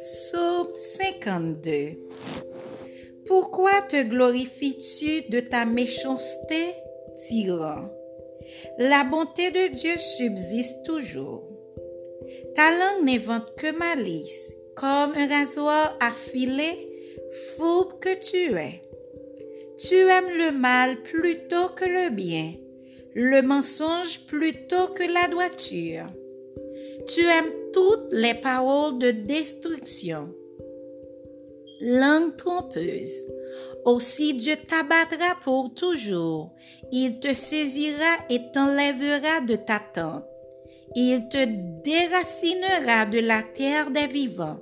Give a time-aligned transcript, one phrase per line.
[0.00, 1.98] Psaume 52
[3.26, 6.72] Pourquoi te glorifies-tu de ta méchanceté,
[7.16, 7.90] tyran?
[8.78, 11.44] La bonté de Dieu subsiste toujours.
[12.54, 16.72] Ta langue n'invente que malice, comme un rasoir affilé,
[17.58, 18.80] fourbe que tu es.
[19.76, 22.54] Tu aimes le mal plutôt que le bien,
[23.12, 26.06] le mensonge plutôt que la droiture.
[27.06, 30.34] Tu aimes toutes les paroles de destruction.
[31.80, 33.26] Langue trompeuse.
[33.84, 36.52] Aussi Dieu t'abattra pour toujours.
[36.92, 40.24] Il te saisira et t'enlèvera de ta tente.
[40.94, 41.44] Il te
[41.82, 44.60] déracinera de la terre des vivants.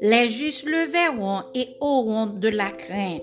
[0.00, 3.22] Les justes le verront et auront de la crainte,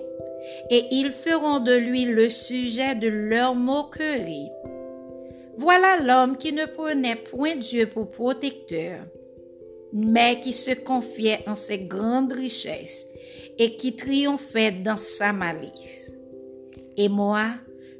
[0.70, 4.50] et ils feront de lui le sujet de leur moquerie.
[5.56, 9.04] Voilà l'homme qui ne prenait point Dieu pour protecteur,
[9.92, 13.06] mais qui se confiait en ses grandes richesses
[13.58, 16.18] et qui triomphait dans sa malice.
[16.96, 17.46] Et moi,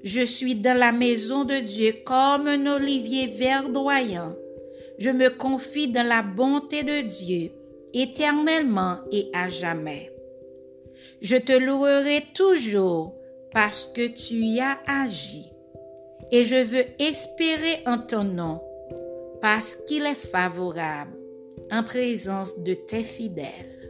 [0.03, 4.35] je suis dans la maison de Dieu comme un olivier verdoyant.
[4.99, 7.53] Je me confie dans la bonté de Dieu
[7.93, 10.11] éternellement et à jamais.
[11.23, 13.15] Je te louerai toujours
[13.53, 15.54] parce que tu y as agi
[16.31, 18.61] et je veux espérer en ton nom
[19.41, 21.13] parce qu'il est favorable
[21.71, 23.84] en présence de tes fidèles.